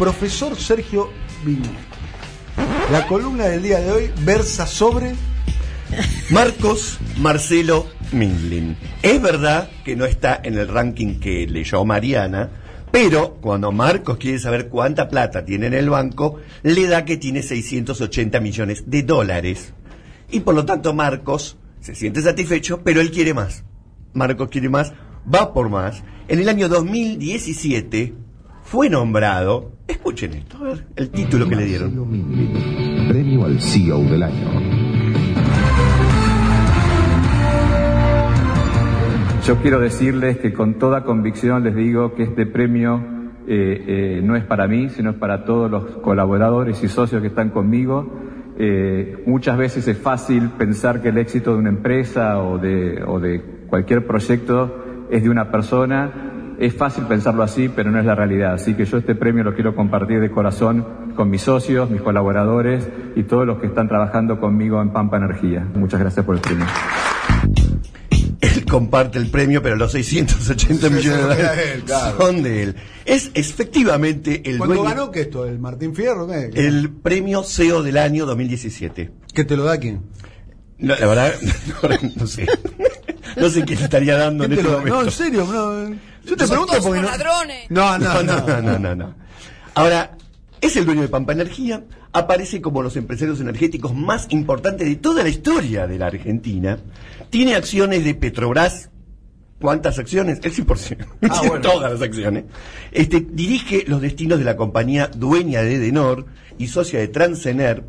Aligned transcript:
profesor 0.00 0.56
Sergio 0.56 1.10
Vini. 1.44 1.68
La 2.90 3.06
columna 3.06 3.44
del 3.44 3.62
día 3.62 3.80
de 3.80 3.92
hoy 3.92 4.10
versa 4.22 4.66
sobre 4.66 5.14
Marcos 6.30 6.98
Marcelo 7.18 7.86
Minglin. 8.10 8.78
Es 9.02 9.20
verdad 9.20 9.68
que 9.84 9.96
no 9.96 10.06
está 10.06 10.40
en 10.42 10.56
el 10.56 10.68
ranking 10.68 11.20
que 11.20 11.46
leyó 11.46 11.84
Mariana, 11.84 12.48
pero 12.90 13.34
cuando 13.42 13.72
Marcos 13.72 14.16
quiere 14.16 14.38
saber 14.38 14.70
cuánta 14.70 15.10
plata 15.10 15.44
tiene 15.44 15.66
en 15.66 15.74
el 15.74 15.90
banco, 15.90 16.36
le 16.62 16.86
da 16.86 17.04
que 17.04 17.18
tiene 17.18 17.42
680 17.42 18.40
millones 18.40 18.84
de 18.86 19.02
dólares. 19.02 19.74
Y 20.30 20.40
por 20.40 20.54
lo 20.54 20.64
tanto 20.64 20.94
Marcos 20.94 21.58
se 21.80 21.94
siente 21.94 22.22
satisfecho, 22.22 22.80
pero 22.82 23.02
él 23.02 23.10
quiere 23.10 23.34
más. 23.34 23.64
Marcos 24.14 24.48
quiere 24.48 24.70
más, 24.70 24.94
va 25.32 25.52
por 25.52 25.68
más. 25.68 26.02
En 26.26 26.38
el 26.38 26.48
año 26.48 26.70
2017 26.70 28.29
fue 28.70 28.88
nombrado, 28.88 29.72
escuchen 29.88 30.32
esto, 30.34 30.58
a 30.58 30.62
ver, 30.62 30.86
el 30.94 31.10
título 31.10 31.48
que 31.48 31.56
le 31.56 31.64
dieron. 31.64 33.08
Premio 33.08 33.44
al 33.44 33.60
CEO 33.60 33.98
del 34.04 34.22
año. 34.22 34.48
Yo 39.44 39.56
quiero 39.56 39.80
decirles 39.80 40.38
que 40.38 40.52
con 40.52 40.78
toda 40.78 41.02
convicción 41.02 41.64
les 41.64 41.74
digo 41.74 42.14
que 42.14 42.22
este 42.22 42.46
premio 42.46 43.02
eh, 43.48 44.18
eh, 44.18 44.20
no 44.22 44.36
es 44.36 44.44
para 44.44 44.68
mí, 44.68 44.88
sino 44.88 45.10
es 45.10 45.16
para 45.16 45.44
todos 45.44 45.68
los 45.68 45.96
colaboradores 45.96 46.80
y 46.84 46.86
socios 46.86 47.20
que 47.20 47.26
están 47.26 47.50
conmigo. 47.50 48.08
Eh, 48.56 49.24
muchas 49.26 49.58
veces 49.58 49.88
es 49.88 49.98
fácil 49.98 50.48
pensar 50.50 51.02
que 51.02 51.08
el 51.08 51.18
éxito 51.18 51.54
de 51.54 51.58
una 51.58 51.70
empresa 51.70 52.38
o 52.38 52.58
de, 52.58 53.02
o 53.04 53.18
de 53.18 53.42
cualquier 53.66 54.06
proyecto 54.06 55.06
es 55.10 55.24
de 55.24 55.28
una 55.28 55.50
persona. 55.50 56.30
Es 56.60 56.74
fácil 56.74 57.04
pensarlo 57.04 57.42
así, 57.42 57.70
pero 57.74 57.90
no 57.90 57.98
es 57.98 58.04
la 58.04 58.14
realidad. 58.14 58.52
Así 58.54 58.74
que 58.74 58.84
yo 58.84 58.98
este 58.98 59.14
premio 59.14 59.42
lo 59.42 59.54
quiero 59.54 59.74
compartir 59.74 60.20
de 60.20 60.30
corazón 60.30 61.12
con 61.16 61.30
mis 61.30 61.40
socios, 61.42 61.88
mis 61.90 62.02
colaboradores 62.02 62.86
y 63.16 63.22
todos 63.22 63.46
los 63.46 63.58
que 63.60 63.66
están 63.66 63.88
trabajando 63.88 64.38
conmigo 64.38 64.80
en 64.82 64.92
Pampa 64.92 65.16
Energía. 65.16 65.66
Muchas 65.74 66.00
gracias 66.00 66.24
por 66.26 66.34
el 66.36 66.42
premio. 66.42 66.66
Él 68.42 68.64
comparte 68.66 69.18
el 69.18 69.30
premio, 69.30 69.62
pero 69.62 69.76
los 69.76 69.92
680 69.92 70.88
Sí, 70.88 70.92
millones 70.94 71.16
de 71.18 71.22
dólares 71.22 71.70
él, 71.76 71.82
claro. 71.84 72.16
son 72.18 72.42
de 72.42 72.62
él. 72.62 72.74
Es 73.04 73.30
efectivamente 73.34 74.42
el 74.50 74.58
¿Cuándo 74.58 74.76
dueño- 74.76 74.88
ganó 74.90 75.10
que 75.10 75.20
esto? 75.22 75.46
¿El 75.46 75.58
Martín 75.58 75.94
Fierro? 75.94 76.26
¿Qué? 76.26 76.50
el 76.54 76.90
premio 76.90 77.42
CEO 77.42 77.82
del 77.82 77.96
año 77.98 78.26
2017. 78.26 79.10
¿Que 79.34 79.44
te 79.44 79.56
lo 79.56 79.64
da 79.64 79.78
quién? 79.78 80.02
No, 80.78 80.94
la 80.96 81.06
verdad, 81.06 81.32
no, 81.82 81.88
no 82.20 82.26
sé. 82.26 82.46
No 83.36 83.48
sé 83.48 83.64
qué 83.64 83.76
le 83.76 83.84
estaría 83.84 84.16
dando 84.16 84.44
en 84.44 84.50
¿Quién 84.52 84.62
te 84.62 84.68
este 84.68 84.72
lo 84.72 84.78
da? 84.78 84.84
No, 84.84 84.94
momento. 84.96 85.10
en 85.10 85.16
serio, 85.16 85.46
no. 85.50 85.96
Yo 86.24 86.36
te 86.36 86.46
pregunto 86.48 86.72
porque 86.82 87.00
no. 87.00 87.06
ladrones. 87.08 87.70
No, 87.70 87.98
No, 87.98 88.22
no, 88.22 88.60
no, 88.62 88.78
no, 88.78 88.94
no. 88.94 89.14
Ahora, 89.74 90.16
es 90.60 90.76
el 90.76 90.84
dueño 90.84 91.02
de 91.02 91.08
Pampa 91.08 91.32
Energía, 91.32 91.84
aparece 92.12 92.60
como 92.60 92.82
los 92.82 92.96
empresarios 92.96 93.40
energéticos 93.40 93.94
más 93.94 94.26
importantes 94.30 94.86
de 94.86 94.96
toda 94.96 95.22
la 95.22 95.28
historia 95.28 95.86
de 95.86 95.98
la 95.98 96.06
Argentina, 96.06 96.78
tiene 97.30 97.54
acciones 97.54 98.04
de 98.04 98.14
Petrobras, 98.14 98.90
¿cuántas 99.60 99.98
acciones? 99.98 100.40
El 100.42 100.52
100%, 100.52 101.06
Ah, 101.30 101.40
bueno. 101.46 101.60
todas 101.62 101.92
las 101.92 102.02
acciones. 102.02 102.44
Este, 102.92 103.20
dirige 103.20 103.84
los 103.86 104.02
destinos 104.02 104.38
de 104.38 104.44
la 104.44 104.56
compañía 104.56 105.06
dueña 105.08 105.62
de 105.62 105.76
Edenor 105.76 106.26
y 106.58 106.66
socia 106.66 106.98
de 106.98 107.08
Transener, 107.08 107.84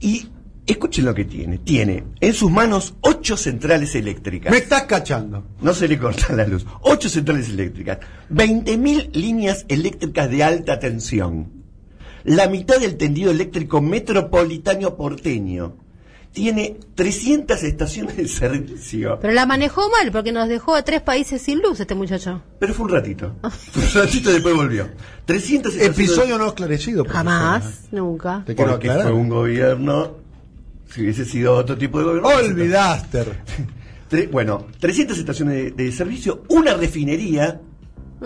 y 0.00 0.28
escuchen 0.66 1.04
lo 1.04 1.14
que 1.14 1.24
tiene, 1.24 1.58
tiene 1.58 2.04
en 2.20 2.32
sus 2.34 2.50
manos 2.50 2.94
ocho 3.00 3.36
centrales 3.36 3.94
eléctricas. 3.94 4.50
Me 4.52 4.58
estás 4.58 4.84
cachando. 4.84 5.44
No 5.60 5.74
se 5.74 5.88
le 5.88 5.98
corta 5.98 6.32
la 6.34 6.46
luz. 6.46 6.64
Ocho 6.82 7.08
centrales 7.08 7.48
eléctricas. 7.48 7.98
20.000 8.32 9.12
líneas 9.14 9.64
eléctricas 9.68 10.30
de 10.30 10.44
alta 10.44 10.78
tensión. 10.78 11.52
La 12.24 12.48
mitad 12.48 12.78
del 12.78 12.96
tendido 12.96 13.30
eléctrico 13.30 13.80
metropolitano 13.80 14.96
porteño. 14.96 15.76
Tiene 16.32 16.76
300 16.94 17.60
estaciones 17.64 18.16
de 18.16 18.28
servicio. 18.28 19.18
Pero 19.20 19.32
la 19.32 19.46
manejó 19.46 19.90
mal 19.90 20.12
porque 20.12 20.30
nos 20.30 20.48
dejó 20.48 20.76
a 20.76 20.82
tres 20.84 21.00
países 21.00 21.42
sin 21.42 21.60
luz 21.60 21.80
este 21.80 21.96
muchacho. 21.96 22.40
Pero 22.60 22.72
fue 22.72 22.84
un 22.84 22.92
ratito. 22.92 23.34
Fue 23.42 23.82
un 23.82 24.06
ratito 24.06 24.30
y 24.30 24.34
después 24.34 24.54
volvió. 24.54 24.86
300 25.24 25.72
estaciones. 25.74 25.98
Episodio 25.98 26.38
no 26.38 26.46
esclarecido. 26.46 27.04
Jamás, 27.04 27.88
nunca. 27.90 28.44
Te 28.46 28.54
quiero 28.54 28.72
Porque 28.72 28.90
aclarar. 28.90 29.10
fue 29.10 29.20
un 29.20 29.28
gobierno. 29.28 30.19
Si 30.92 31.02
hubiese 31.02 31.24
sido 31.24 31.54
otro 31.54 31.76
tipo 31.78 31.98
de 31.98 32.04
gobierno. 32.04 32.28
Olvidaste. 32.28 33.24
Tre- 34.10 34.28
bueno, 34.30 34.66
300 34.80 35.16
estaciones 35.18 35.54
de, 35.76 35.84
de 35.84 35.92
servicio, 35.92 36.42
una 36.48 36.74
refinería. 36.74 37.60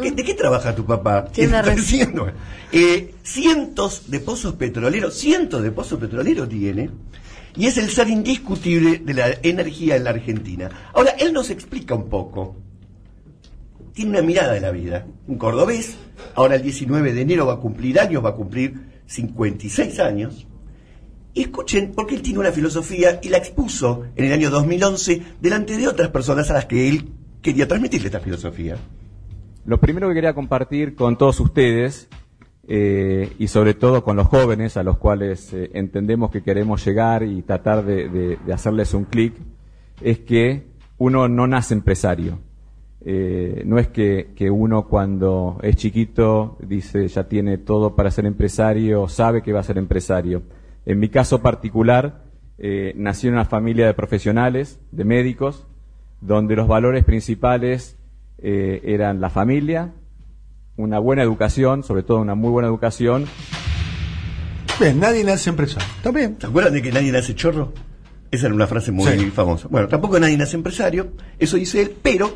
¿Qué- 0.01 0.11
¿De 0.13 0.25
qué 0.25 0.35
trabaja 0.35 0.75
tu 0.75 0.85
papá? 0.87 1.27
Está 1.59 1.63
diciendo, 1.77 2.27
eh, 2.73 3.15
cientos 3.23 4.11
de 4.11 4.21
pozos 4.21 4.55
petroleros, 4.55 5.15
cientos 5.15 5.63
de 5.63 5.71
pozos 5.71 6.01
petroleros 6.01 6.49
tiene, 6.49 6.91
y 7.55 7.67
es 7.67 7.77
el 7.79 7.91
ser 7.91 8.09
indiscutible 8.09 8.99
de 9.05 9.15
la 9.15 9.27
energía 9.43 9.95
en 9.97 10.05
la 10.05 10.11
Argentina. 10.11 10.71
Ahora, 10.95 11.11
él 11.13 11.33
nos 11.33 11.51
explica 11.51 11.95
un 11.95 12.09
poco. 12.09 12.57
Tiene 13.93 14.11
una 14.11 14.23
mirada 14.23 14.55
de 14.55 14.61
la 14.61 14.73
vida. 14.73 15.07
Un 15.29 15.39
cordobés, 15.39 15.95
ahora 16.35 16.57
el 16.57 16.63
19 16.63 17.13
de 17.13 17.21
enero 17.21 17.47
va 17.47 17.53
a 17.55 17.59
cumplir 17.61 18.01
años, 18.01 18.25
va 18.25 18.31
a 18.31 18.35
cumplir 18.35 18.75
56 19.07 20.01
años. 20.01 20.47
Escuchen, 21.35 21.93
porque 21.95 22.15
él 22.15 22.23
tiene 22.23 22.39
una 22.39 22.53
filosofía 22.53 23.19
y 23.23 23.29
la 23.29 23.39
expuso 23.39 24.05
en 24.15 24.27
el 24.27 24.33
año 24.33 24.51
2011 24.51 25.23
delante 25.41 25.77
de 25.77 25.89
otras 25.89 26.11
personas 26.11 26.51
a 26.51 26.55
las 26.55 26.67
que 26.67 26.89
él 26.89 27.11
quería 27.43 27.67
transmitirle 27.67 28.07
esta 28.07 28.21
filosofía. 28.21 28.77
Lo 29.67 29.81
primero 29.81 30.09
que 30.09 30.15
quería 30.15 30.35
compartir 30.35 30.95
con 30.95 31.19
todos 31.19 31.41
ustedes 31.41 32.09
eh, 32.69 33.33
y 33.39 33.49
sobre 33.49 33.75
todo 33.75 34.05
con 34.05 34.17
los 34.17 34.29
jóvenes 34.29 34.77
a 34.77 34.83
los 34.83 34.97
cuales 34.97 35.53
eh, 35.53 35.71
entendemos 35.75 36.31
que 36.31 36.43
queremos 36.43 36.85
llegar 36.85 37.23
y 37.23 37.43
tratar 37.43 37.85
de, 37.85 38.39
hacerles 38.53 38.95
un 38.95 39.05
clic 39.05 39.35
es 40.01 40.21
que 40.21 40.69
uno 40.99 41.29
no 41.29 41.47
nace 41.47 41.75
empresario. 41.75 42.39
Eh, 43.07 43.63
no 43.67 43.79
es 43.79 43.89
que, 43.89 44.31
que 44.35 44.51
uno 44.51 44.87
cuando 44.87 45.59
es 45.63 45.77
chiquito 45.77 46.57
dice 46.67 47.07
ya 47.09 47.29
tiene 47.29 47.59
todo 47.59 47.97
para 47.97 48.11
ser 48.11 48.25
empresario, 48.25 49.09
sabe 49.09 49.43
que 49.43 49.53
va 49.53 49.61
a 49.61 49.65
ser 49.65 49.79
empresario. 49.79 50.43
En 50.87 50.99
mi 50.99 51.09
caso 51.09 51.41
particular, 51.43 52.25
eh, 52.59 52.93
nací 52.97 53.27
en 53.27 53.35
una 53.35 53.45
familia 53.45 53.87
de 53.87 53.95
profesionales, 53.95 54.79
de 54.93 55.05
médicos, 55.05 55.67
donde 56.21 56.57
los 56.57 56.69
valores 56.69 57.05
principales 57.05 57.97
eh, 58.39 58.81
eran 58.85 59.21
la 59.21 59.31
familia, 59.31 59.93
una 60.77 60.99
buena 60.99 61.23
educación, 61.23 61.83
sobre 61.85 62.03
todo 62.03 62.19
una 62.19 62.35
muy 62.35 62.51
buena 62.51 62.69
educación, 62.69 63.27
Bien, 64.81 64.99
nadie 64.99 65.23
nace 65.23 65.51
empresario. 65.51 65.87
Está 65.99 66.11
bien. 66.11 66.37
¿Se 66.41 66.49
acuerdan 66.49 66.73
de 66.75 66.83
que 66.83 66.91
nadie 66.91 67.13
nace 67.13 67.33
chorro? 67.37 67.73
Esa 68.33 68.47
era 68.47 68.55
una 68.57 68.67
frase 68.67 68.91
muy 68.91 69.07
Sí. 69.07 69.31
famosa. 69.31 69.69
Bueno, 69.71 69.87
tampoco 69.87 70.19
nadie 70.19 70.37
nace 70.37 70.57
empresario, 70.57 71.13
eso 71.39 71.57
dice 71.57 71.81
él, 71.83 71.95
pero 72.03 72.29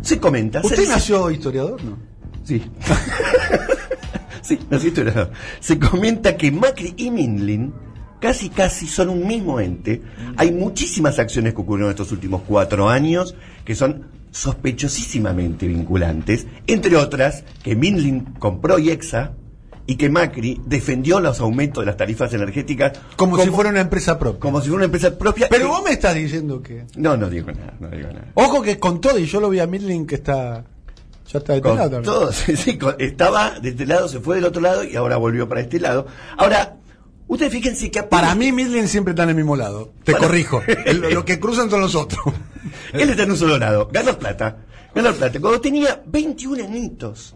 se 0.00 0.20
comenta. 0.20 0.60
se 0.60 0.66
¿Usted 0.68 0.78
dice- 0.82 0.92
nació 0.92 1.32
historiador? 1.32 1.82
No. 1.82 1.98
Sí. 2.44 2.62
sí, 4.44 4.58
nací 4.70 4.88
historiador. 4.88 5.30
Se 5.60 5.78
comenta 5.78 6.36
que 6.36 6.52
Macri 6.52 6.94
y 6.96 7.10
Minlin 7.10 7.72
casi 8.20 8.48
casi 8.48 8.86
son 8.86 9.08
un 9.10 9.26
mismo 9.26 9.58
ente. 9.60 10.00
Hay 10.36 10.52
muchísimas 10.52 11.18
acciones 11.18 11.54
que 11.54 11.60
ocurrieron 11.60 11.90
estos 11.90 12.12
últimos 12.12 12.42
cuatro 12.46 12.88
años 12.88 13.34
que 13.64 13.74
son 13.74 14.06
sospechosísimamente 14.30 15.66
vinculantes, 15.68 16.46
entre 16.66 16.96
otras 16.96 17.44
que 17.62 17.76
Minlin 17.76 18.20
compró 18.38 18.78
IEXA 18.78 19.32
y 19.86 19.96
que 19.96 20.08
Macri 20.08 20.60
defendió 20.64 21.20
los 21.20 21.40
aumentos 21.40 21.82
de 21.82 21.86
las 21.86 21.96
tarifas 21.98 22.32
energéticas 22.32 22.92
Como, 23.16 23.38
si 23.38 23.50
fuera 23.50 23.68
una 23.70 23.82
empresa 23.82 24.18
propia. 24.18 24.40
como 24.40 24.60
si 24.60 24.68
fuera 24.68 24.76
una 24.76 24.84
empresa 24.86 25.16
propia. 25.18 25.46
Pero 25.50 25.64
que- 25.64 25.68
vos 25.70 25.82
me 25.84 25.90
estás 25.92 26.14
diciendo 26.14 26.62
que. 26.62 26.86
No, 26.96 27.16
no 27.18 27.28
digo 27.28 27.52
nada, 27.52 27.74
no 27.78 27.88
digo 27.88 28.08
nada. 28.08 28.32
Ojo 28.34 28.62
que 28.62 28.78
con 28.78 29.00
todo, 29.00 29.18
y 29.18 29.26
yo 29.26 29.40
lo 29.40 29.50
vi 29.50 29.60
a 29.60 29.66
Midling 29.66 30.06
que 30.06 30.14
está. 30.14 30.64
Ya 31.32 31.38
está 31.38 31.52
de 31.54 31.58
este 31.58 31.68
lado 31.74 31.90
también. 31.90 32.02
todo, 32.02 32.32
sí, 32.32 32.56
sí, 32.56 32.78
con- 32.78 32.96
estaba 32.98 33.58
de 33.60 33.70
este 33.70 33.86
lado, 33.86 34.08
se 34.08 34.20
fue 34.20 34.36
del 34.36 34.44
otro 34.44 34.60
lado 34.62 34.84
y 34.84 34.94
ahora 34.96 35.16
volvió 35.16 35.48
para 35.48 35.60
este 35.62 35.80
lado. 35.80 36.06
Ahora, 36.36 36.76
ustedes 37.28 37.52
fíjense 37.52 37.90
que 37.90 38.02
Para 38.02 38.34
mí, 38.34 38.52
Midling 38.52 38.88
siempre 38.88 39.12
está 39.12 39.22
en 39.24 39.30
el 39.30 39.34
mismo 39.36 39.56
lado. 39.56 39.92
Te 40.04 40.12
Para- 40.12 40.26
corrijo. 40.26 40.62
El- 40.86 41.00
lo 41.14 41.24
que 41.24 41.40
cruzan 41.40 41.70
son 41.70 41.80
los 41.80 41.94
otros. 41.94 42.22
Él 42.92 43.10
está 43.10 43.22
en 43.22 43.30
un 43.30 43.36
solo 43.36 43.58
lado. 43.58 43.88
Ganó 43.92 44.18
plata. 44.18 44.58
Ganó 44.94 45.12
plata. 45.12 45.40
Cuando 45.40 45.60
tenía 45.60 46.02
21 46.06 46.64
añitos. 46.64 47.34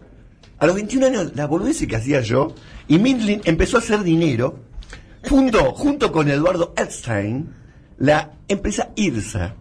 A 0.59 0.65
los 0.65 0.75
21 0.75 1.05
años, 1.07 1.31
la 1.35 1.47
boludez 1.47 1.85
que 1.87 1.95
hacía 1.95 2.21
yo. 2.21 2.53
Y 2.87 2.99
Mindlin 2.99 3.41
empezó 3.45 3.77
a 3.77 3.79
hacer 3.79 4.03
dinero. 4.03 4.59
Fundó, 5.23 5.73
junto 5.73 6.11
con 6.11 6.29
Eduardo 6.29 6.73
Epstein, 6.77 7.49
la 7.97 8.31
empresa 8.47 8.89
IRSA. 8.95 9.55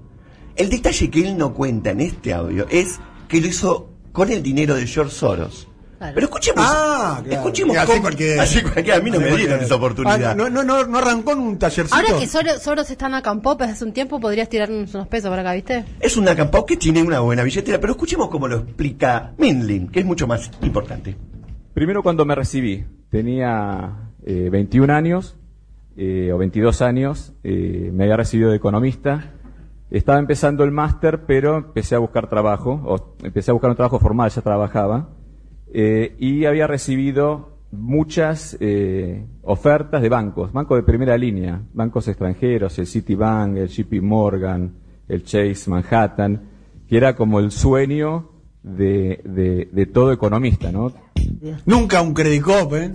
El 0.56 0.70
detalle 0.70 1.10
que 1.10 1.20
él 1.26 1.36
no 1.38 1.54
cuenta 1.54 1.90
en 1.90 2.00
este 2.00 2.32
audio 2.32 2.66
es 2.68 2.98
que 3.28 3.40
lo 3.40 3.46
hizo 3.48 3.90
con 4.18 4.30
el 4.30 4.42
dinero 4.42 4.74
de 4.74 4.86
George 4.86 5.14
Soros. 5.14 5.66
Claro. 5.98 6.14
Pero 6.14 6.26
escuchemos. 6.26 6.64
Ah, 6.64 7.20
claro. 7.24 7.36
Escuchemos 7.40 7.76
Así 7.76 7.86
cómo- 7.88 8.02
cualquiera. 8.02 8.42
así 8.44 8.62
cualquiera. 8.62 8.96
A 8.98 9.00
mí 9.00 9.10
no 9.10 9.18
me 9.18 9.36
dieron 9.36 9.60
esa 9.60 9.74
oportunidad. 9.74 10.30
Ah, 10.30 10.34
no, 10.36 10.48
no, 10.48 10.62
no, 10.62 10.84
no 10.86 10.98
arrancó 10.98 11.32
en 11.32 11.38
un 11.40 11.58
tallercito. 11.58 11.96
Ahora 11.96 12.16
que 12.20 12.26
Soros, 12.28 12.62
Soros 12.62 12.88
están 12.90 13.14
acá 13.14 13.32
en 13.32 13.40
Pop 13.40 13.60
hace 13.62 13.84
un 13.84 13.92
tiempo, 13.92 14.20
podrías 14.20 14.48
tirarnos 14.48 14.94
unos 14.94 15.08
pesos 15.08 15.28
para 15.30 15.42
acá, 15.42 15.54
¿viste? 15.54 15.84
Es 15.98 16.16
una 16.16 16.36
campao 16.36 16.64
que 16.66 16.76
tiene 16.76 17.02
una 17.02 17.18
buena 17.18 17.42
billetera, 17.42 17.80
pero 17.80 17.94
escuchemos 17.94 18.28
cómo 18.28 18.46
lo 18.46 18.58
explica 18.58 19.32
Mindlin, 19.38 19.88
que 19.88 19.98
es 20.00 20.06
mucho 20.06 20.28
más 20.28 20.50
importante. 20.62 21.16
Primero 21.74 22.02
cuando 22.04 22.24
me 22.24 22.36
recibí, 22.36 22.84
tenía 23.10 24.10
eh, 24.24 24.48
21 24.52 24.90
años 24.94 25.36
eh, 25.96 26.30
o 26.32 26.38
22 26.38 26.80
años, 26.80 27.32
eh, 27.42 27.90
me 27.92 28.04
había 28.04 28.16
recibido 28.16 28.50
de 28.50 28.56
economista, 28.56 29.32
estaba 29.90 30.18
empezando 30.18 30.64
el 30.64 30.70
máster, 30.70 31.24
pero 31.26 31.56
empecé 31.58 31.94
a 31.94 31.98
buscar 31.98 32.28
trabajo, 32.28 32.80
o 32.84 33.16
empecé 33.22 33.50
a 33.50 33.54
buscar 33.54 33.70
un 33.70 33.76
trabajo 33.76 33.98
formal, 33.98 34.30
ya 34.30 34.42
trabajaba, 34.42 35.10
eh, 35.72 36.16
y 36.18 36.44
había 36.44 36.66
recibido 36.66 37.58
muchas 37.70 38.56
eh, 38.60 39.26
ofertas 39.42 40.00
de 40.00 40.08
bancos, 40.08 40.52
bancos 40.52 40.78
de 40.78 40.82
primera 40.82 41.16
línea, 41.18 41.62
bancos 41.74 42.08
extranjeros, 42.08 42.78
el 42.78 42.86
Citibank, 42.86 43.56
el 43.56 43.68
JP 43.68 44.02
Morgan, 44.02 44.74
el 45.08 45.24
Chase 45.24 45.70
Manhattan, 45.70 46.50
que 46.88 46.96
era 46.96 47.14
como 47.14 47.38
el 47.40 47.50
sueño 47.50 48.30
de, 48.62 49.20
de, 49.24 49.68
de 49.70 49.86
todo 49.86 50.12
economista, 50.12 50.72
¿no? 50.72 50.92
Nunca 51.66 52.00
un 52.00 52.14
Credit 52.14 52.42
Cop, 52.42 52.74
¿eh? 52.74 52.92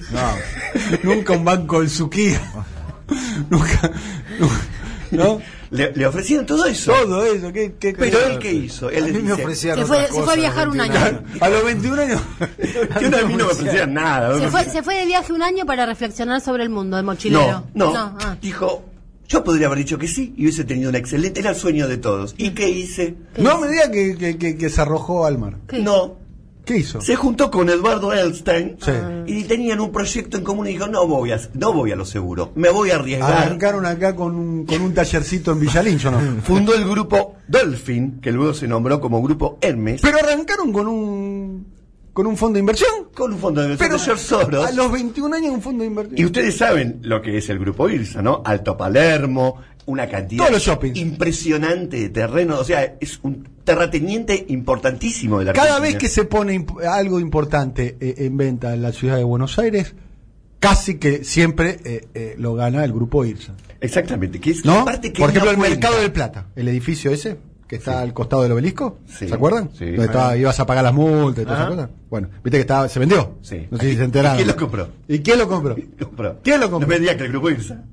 Nunca 1.03 1.33
un 1.33 1.45
banco 1.45 1.79
del 1.79 1.89
Suquía. 1.89 2.41
Nunca, 3.49 3.91
¿no? 5.11 5.39
Le, 5.73 5.91
le 5.91 6.05
ofrecieron 6.05 6.45
todo 6.45 6.65
eso. 6.65 6.93
Todo 6.93 7.25
eso, 7.25 7.51
¿qué, 7.51 7.73
qué 7.79 7.93
Pero 7.93 8.19
él 8.27 8.37
qué 8.37 8.53
hizo? 8.53 8.91
Él 8.91 9.05
A 9.05 9.07
mí 9.07 9.23
me 9.23 9.33
ofrecían 9.33 9.79
Se 9.79 9.85
fue, 9.85 10.07
se 10.07 10.21
fue 10.21 10.33
a 10.33 10.35
viajar 10.35 10.69
un 10.69 10.79
año. 10.79 10.93
¿entiendes? 10.95 11.41
A 11.41 11.49
los 11.49 11.65
21 11.65 12.01
años. 12.01 12.21
que 12.99 13.07
una 13.07 13.17
a 13.17 13.23
mí 13.23 13.33
no 13.33 13.45
me 13.45 13.51
ofrecían 13.51 13.93
nada. 13.93 14.39
Se 14.39 14.49
fue, 14.49 14.65
se 14.65 14.83
fue 14.83 14.95
de 14.99 15.05
viaje 15.07 15.33
un 15.33 15.41
año 15.41 15.65
para 15.65 15.87
reflexionar 15.87 16.41
sobre 16.41 16.61
el 16.61 16.69
mundo 16.69 16.95
de 16.95 17.03
mochilero. 17.03 17.65
No, 17.73 17.91
no. 17.91 18.17
ah. 18.19 18.37
Dijo, 18.39 18.85
yo 19.27 19.43
podría 19.43 19.65
haber 19.65 19.79
dicho 19.79 19.97
que 19.97 20.07
sí 20.07 20.35
y 20.37 20.43
hubiese 20.43 20.63
tenido 20.63 20.89
una 20.89 20.99
excelente, 20.99 21.39
era 21.39 21.49
el 21.49 21.55
sueño 21.55 21.87
de 21.87 21.97
todos. 21.97 22.35
¿Y 22.37 22.51
qué 22.51 22.69
hice? 22.69 23.15
No 23.37 23.57
me 23.57 23.67
diga 23.67 23.89
que, 23.89 24.15
que, 24.15 24.37
que, 24.37 24.55
que 24.55 24.69
se 24.69 24.79
arrojó 24.79 25.25
al 25.25 25.39
mar. 25.39 25.55
¿Qué? 25.67 25.79
No. 25.79 26.17
¿Qué 26.65 26.77
hizo? 26.77 27.01
Se 27.01 27.15
juntó 27.15 27.51
con 27.51 27.69
Eduardo 27.69 28.13
Elstein 28.13 28.77
Sí. 28.81 28.91
y 29.27 29.43
tenían 29.43 29.79
un 29.81 29.91
proyecto 29.91 30.37
en 30.37 30.43
común 30.43 30.67
y 30.67 30.73
dijo, 30.73 30.87
no 30.87 31.05
voy 31.07 31.31
a, 31.31 31.39
no 31.53 31.73
voy 31.73 31.91
a 31.91 31.95
lo 31.95 32.05
seguro, 32.05 32.51
me 32.55 32.69
voy 32.69 32.91
a 32.91 32.95
arriesgar. 32.95 33.33
Arrancaron 33.33 33.85
acá 33.85 34.15
con 34.15 34.35
un, 34.35 34.65
con 34.65 34.81
un 34.81 34.93
tallercito 34.93 35.51
en 35.51 35.59
Villalincho, 35.59 36.09
¿no? 36.11 36.19
Fundó 36.43 36.73
el 36.73 36.87
grupo 36.87 37.35
Dolphin, 37.47 38.19
que 38.21 38.31
luego 38.31 38.53
se 38.53 38.67
nombró 38.67 39.01
como 39.01 39.21
Grupo 39.21 39.57
Hermes, 39.61 40.01
Pero 40.01 40.17
arrancaron 40.19 40.71
con 40.71 40.87
un 40.87 41.73
con 42.13 42.27
un 42.27 42.37
fondo 42.37 42.53
de 42.53 42.59
inversión. 42.59 42.91
con 43.15 43.33
un 43.33 43.39
fondo 43.39 43.61
de 43.61 43.71
inversión 43.71 43.87
Pero 43.89 43.97
de 43.99 44.05
George 44.05 44.23
Soros. 44.23 44.65
a 44.67 44.71
los 44.71 44.91
21 44.91 45.35
años 45.35 45.51
un 45.55 45.61
fondo 45.63 45.81
de 45.81 45.87
inversión. 45.87 46.19
Y 46.19 46.25
ustedes 46.25 46.55
saben 46.55 46.99
lo 47.01 47.23
que 47.23 47.39
es 47.39 47.49
el 47.49 47.57
Grupo 47.57 47.89
IRSA, 47.89 48.21
¿no? 48.21 48.43
Alto 48.45 48.77
Palermo, 48.77 49.57
una 49.85 50.07
cantidad 50.07 50.39
Todos 50.45 50.51
los 50.53 50.63
shoppings. 50.63 50.97
impresionante 50.97 51.97
de 51.99 52.09
terreno, 52.09 52.59
o 52.59 52.63
sea, 52.63 52.95
es 52.99 53.19
un 53.23 53.47
terrateniente 53.63 54.45
importantísimo 54.49 55.39
de 55.39 55.45
la 55.45 55.53
Cada 55.53 55.75
Argentina. 55.77 55.89
vez 55.93 55.97
que 56.01 56.09
se 56.09 56.25
pone 56.25 56.53
imp- 56.59 56.85
algo 56.85 57.19
importante 57.19 57.97
eh, 57.99 58.15
en 58.19 58.37
venta 58.37 58.73
en 58.73 58.81
la 58.81 58.91
ciudad 58.91 59.17
de 59.17 59.23
Buenos 59.23 59.57
Aires, 59.59 59.93
casi 60.59 60.97
que 60.97 61.23
siempre 61.23 61.79
eh, 61.83 62.07
eh, 62.13 62.35
lo 62.37 62.55
gana 62.55 62.83
el 62.85 62.93
grupo 62.93 63.25
IRSA. 63.25 63.53
Exactamente, 63.81 64.39
que 64.39 64.51
es 64.51 64.63
¿No? 64.63 64.85
parte 64.85 65.11
que 65.11 65.19
Por 65.21 65.29
ejemplo, 65.29 65.51
no 65.51 65.51
el 65.51 65.57
cuenta. 65.57 65.75
Mercado 65.87 66.01
del 66.01 66.11
Plata, 66.11 66.47
el 66.55 66.67
edificio 66.69 67.11
ese 67.11 67.37
que 67.67 67.77
está 67.77 68.01
al 68.01 68.13
costado 68.13 68.43
del 68.43 68.51
obelisco, 68.51 68.99
Sí. 69.07 69.27
¿se 69.27 69.33
acuerdan? 69.33 69.69
Sí. 69.77 69.85
Donde 69.85 70.05
estaba- 70.05 70.37
ibas 70.37 70.59
a 70.59 70.65
pagar 70.65 70.83
las 70.83 70.93
multas 70.93 71.41
y 71.41 71.45
todas 71.45 71.59
Ajá. 71.59 71.67
esas 71.73 71.75
cosas. 71.87 71.99
Bueno, 72.09 72.29
viste 72.43 72.57
que 72.57 72.61
estaba, 72.61 72.87
se 72.87 72.99
vendió. 72.99 73.37
Sí. 73.41 73.67
No 73.71 73.77
sé 73.77 73.89
si 73.89 73.97
se 73.97 74.03
enteraron. 74.05 74.35
¿Y 74.39 74.43
quién 74.43 74.47
lo 74.47 74.55
compró? 74.57 74.89
¿Y 75.07 75.19
quién 75.19 75.39
lo 75.39 75.47
compró? 75.49 75.75
Compró. 75.99 76.39
¿Quién 76.43 76.59
lo 76.59 76.69
compró? 76.69 76.89
No 76.93 76.99
diga 76.99 77.17
que 77.17 77.23
el 77.23 77.29
Grupo 77.31 77.49
IRSA. 77.49 77.83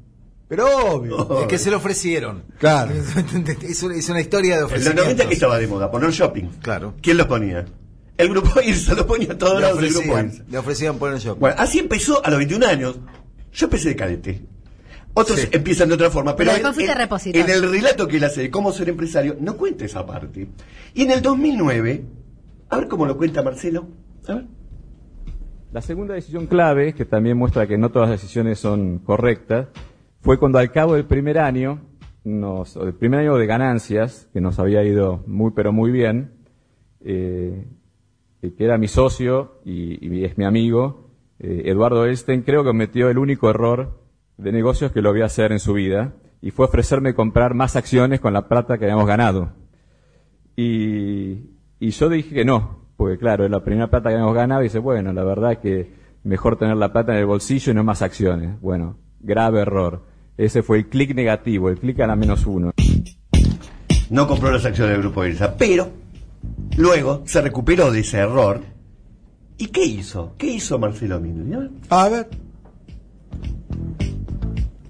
Pero 0.50 0.66
obvio. 0.94 1.40
Es 1.42 1.46
que 1.46 1.58
se 1.58 1.70
lo 1.70 1.76
ofrecieron. 1.78 2.42
Claro. 2.58 2.92
Es 3.62 3.82
una, 3.84 3.94
es 3.94 4.08
una 4.10 4.20
historia 4.20 4.56
de 4.56 4.56
En 4.56 4.62
los 4.62 4.70
ofrecimientos. 4.72 5.04
90 5.04 5.28
que 5.28 5.34
estaba 5.34 5.58
de 5.58 5.66
moda, 5.68 5.90
poner 5.90 6.10
shopping. 6.10 6.44
Claro. 6.60 6.94
¿Quién 7.00 7.16
los 7.16 7.28
ponía? 7.28 7.64
El 8.18 8.28
Grupo 8.28 8.60
IRSA 8.66 8.94
lo 8.94 9.06
ponía 9.06 9.32
a 9.32 9.38
todos 9.38 9.62
lados 9.62 9.80
del 9.80 9.92
Grupo 9.92 10.18
IRSA. 10.18 10.42
le 10.50 10.58
ofrecían 10.58 10.98
poner 10.98 11.18
shopping. 11.20 11.40
Bueno, 11.40 11.56
así 11.58 11.78
empezó 11.78 12.22
a 12.24 12.28
los 12.30 12.38
21 12.38 12.66
años. 12.66 12.98
Yo 13.52 13.66
empecé 13.66 13.90
de 13.90 13.96
cadete. 13.96 14.42
Otros 15.14 15.38
Sí. 15.38 15.48
empiezan 15.52 15.88
de 15.88 15.94
otra 15.94 16.10
forma, 16.10 16.36
pero 16.36 16.50
en, 16.52 16.56
el 17.50 17.70
relato 17.70 18.06
que 18.06 18.16
él 18.18 18.24
hace 18.24 18.42
de 18.42 18.50
cómo 18.50 18.72
ser 18.72 18.88
empresario, 18.88 19.36
no 19.40 19.56
cuenta 19.56 19.84
esa 19.84 20.06
parte. 20.06 20.48
Y 20.94 21.02
en 21.02 21.10
el 21.10 21.20
2009, 21.22 22.04
a 22.68 22.76
ver 22.76 22.88
cómo 22.88 23.06
lo 23.06 23.16
cuenta 23.16 23.42
Marcelo. 23.42 23.88
A 24.28 24.34
ver. 24.34 24.44
La 25.72 25.82
segunda 25.82 26.14
decisión 26.14 26.46
clave, 26.46 26.94
que 26.94 27.04
también 27.04 27.36
muestra 27.36 27.66
que 27.66 27.76
no 27.78 27.90
todas 27.90 28.08
las 28.08 28.20
decisiones 28.20 28.60
son 28.60 28.98
correctas, 28.98 29.66
fue 30.20 30.38
cuando 30.38 30.58
al 30.58 30.70
cabo 30.70 30.94
del 30.94 31.06
primer 31.06 31.38
año, 31.38 31.80
nos, 32.24 32.76
o 32.76 32.84
del 32.84 32.94
primer 32.94 33.20
año 33.20 33.36
de 33.36 33.46
ganancias, 33.46 34.28
que 34.32 34.40
nos 34.40 34.58
había 34.58 34.82
ido 34.84 35.22
muy 35.26 35.52
pero 35.52 35.72
muy 35.72 35.90
bien, 35.90 36.32
eh, 37.00 37.66
que 38.40 38.64
era 38.64 38.78
mi 38.78 38.88
socio 38.88 39.60
y, 39.64 40.24
es 40.24 40.36
mi 40.36 40.44
amigo, 40.44 41.10
eh, 41.38 41.62
Eduardo 41.66 42.04
Elstein, 42.04 42.42
creo 42.42 42.62
que 42.62 42.68
cometió 42.68 43.08
el 43.08 43.18
único 43.18 43.48
error 43.50 44.00
de 44.36 44.52
negocios 44.52 44.92
que 44.92 45.02
lo 45.02 45.12
voy 45.12 45.22
a 45.22 45.26
hacer 45.26 45.52
en 45.52 45.58
su 45.58 45.74
vida, 45.74 46.14
y 46.42 46.50
fue 46.50 46.66
ofrecerme 46.66 47.14
comprar 47.14 47.54
más 47.54 47.76
acciones 47.76 48.20
con 48.20 48.32
la 48.32 48.48
plata 48.48 48.78
que 48.78 48.84
habíamos 48.84 49.06
ganado. 49.06 49.52
Y, 50.56 51.50
y 51.78 51.90
yo 51.90 52.08
dije 52.08 52.34
que 52.34 52.44
no, 52.44 52.86
porque 52.96 53.18
claro, 53.18 53.44
es 53.44 53.50
la 53.50 53.64
primera 53.64 53.88
plata 53.88 54.08
que 54.08 54.14
habíamos 54.14 54.34
ganado 54.34 54.60
y 54.62 54.64
dice, 54.64 54.78
bueno, 54.78 55.12
la 55.12 55.24
verdad 55.24 55.58
que 55.58 55.92
mejor 56.22 56.56
tener 56.56 56.76
la 56.76 56.92
plata 56.92 57.12
en 57.12 57.18
el 57.18 57.26
bolsillo 57.26 57.72
y 57.72 57.74
no 57.74 57.84
más 57.84 58.02
acciones. 58.02 58.60
Bueno, 58.60 58.96
grave 59.20 59.60
error. 59.60 60.09
Ese 60.40 60.62
fue 60.62 60.78
el 60.78 60.86
clic 60.86 61.14
negativo, 61.14 61.68
el 61.68 61.78
clic 61.78 62.00
a 62.00 62.06
la 62.06 62.16
menos 62.16 62.46
uno. 62.46 62.72
No 64.08 64.26
compró 64.26 64.50
las 64.50 64.64
acciones 64.64 64.92
del 64.92 65.02
Grupo 65.02 65.22
IRSA, 65.22 65.54
pero 65.54 65.90
luego 66.78 67.22
se 67.26 67.42
recuperó 67.42 67.92
de 67.92 68.00
ese 68.00 68.16
error. 68.16 68.62
¿Y 69.58 69.66
qué 69.66 69.84
hizo? 69.84 70.32
¿Qué 70.38 70.46
hizo 70.46 70.78
Marcelo 70.78 71.20
Minelli? 71.20 71.70
A 71.90 72.08
ver. 72.08 72.28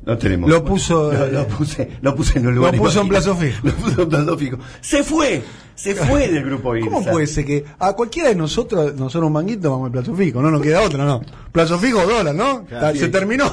No 0.06 0.16
tenemos. 0.16 0.48
Lo 0.48 0.64
puso, 0.64 1.12
Lo, 1.12 1.24
eh, 1.26 1.32
lo 1.32 1.46
puse, 1.48 1.90
lo 2.00 2.14
puse 2.14 2.38
en 2.38 2.46
un 2.46 2.54
lugar. 2.54 2.76
lo 2.76 2.82
puso 2.84 3.00
en 3.00 3.08
plazo 3.08 3.34
fijo. 3.34 3.58
Lo 3.66 3.72
puso 3.72 4.02
en 4.02 4.08
plazo 4.08 4.38
fijo. 4.38 4.58
Se 4.80 5.02
fue. 5.02 5.42
Se 5.74 5.96
fue 5.96 6.28
del 6.28 6.44
grupo 6.44 6.76
IRSA. 6.76 6.90
¿cómo 6.94 7.04
puede 7.10 7.26
ser 7.26 7.44
que 7.44 7.64
a 7.76 7.92
cualquiera 7.94 8.28
de 8.28 8.36
nosotros, 8.36 8.94
nosotros 8.94 9.26
un 9.26 9.32
manguito, 9.32 9.68
vamos 9.68 9.86
al 9.86 9.92
plazo 9.92 10.14
fijo? 10.14 10.40
No 10.40 10.52
nos 10.52 10.62
queda 10.62 10.82
otra, 10.82 11.04
¿no? 11.04 11.20
Plazo 11.50 11.76
fijo, 11.76 12.06
dólar, 12.06 12.36
¿no? 12.36 12.64
Claro. 12.66 12.96
Se 12.96 13.08
terminó. 13.08 13.50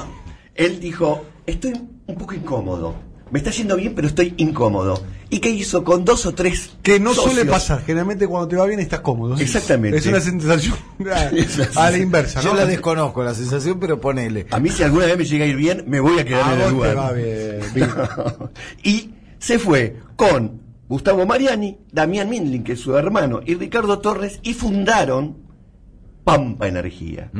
Él 0.54 0.78
dijo: 0.78 1.24
Estoy 1.48 1.72
un 2.06 2.14
poco 2.16 2.34
incómodo. 2.34 2.94
Me 3.30 3.38
está 3.40 3.50
yendo 3.50 3.76
bien, 3.76 3.94
pero 3.94 4.06
estoy 4.08 4.34
incómodo. 4.38 5.02
¿Y 5.30 5.38
qué 5.40 5.50
hizo 5.50 5.82
con 5.84 6.04
dos 6.04 6.24
o 6.26 6.34
tres? 6.34 6.70
Que 6.82 6.98
no 7.00 7.12
socios? 7.14 7.34
suele 7.34 7.50
pasar. 7.50 7.82
Generalmente 7.84 8.26
cuando 8.26 8.48
te 8.48 8.56
va 8.56 8.64
bien 8.66 8.80
estás 8.80 9.00
cómodo. 9.00 9.36
Exactamente. 9.36 9.98
Es 9.98 10.06
una 10.06 10.20
sensación 10.20 10.76
a, 11.76 11.82
a 11.86 11.90
la 11.90 11.98
inversa, 11.98 12.42
¿no? 12.42 12.50
Yo 12.50 12.54
la 12.54 12.64
desconozco 12.66 13.22
la 13.22 13.34
sensación, 13.34 13.78
pero 13.80 14.00
ponele. 14.00 14.46
A 14.50 14.58
mí, 14.60 14.70
si 14.70 14.82
alguna 14.82 15.06
vez 15.06 15.16
me 15.18 15.24
llega 15.24 15.44
a 15.44 15.48
ir 15.48 15.56
bien, 15.56 15.84
me 15.86 16.00
voy 16.00 16.18
a 16.18 16.24
quedar 16.24 16.50
A 16.50 16.54
en 16.54 16.60
el 16.60 16.70
lugar. 16.70 16.96
va 16.96 17.12
bien, 17.12 17.60
bien. 17.74 17.90
y 18.82 19.10
se 19.38 19.58
fue 19.58 19.96
con 20.16 20.62
Gustavo 20.88 21.26
Mariani, 21.26 21.78
Damián 21.92 22.28
Mindlin, 22.30 22.62
que 22.64 22.72
es 22.72 22.80
su 22.80 22.96
hermano, 22.96 23.40
y 23.44 23.54
Ricardo 23.54 23.98
Torres, 23.98 24.38
y 24.42 24.54
fundaron 24.54 25.36
Pampa 26.24 26.66
Energía. 26.66 27.30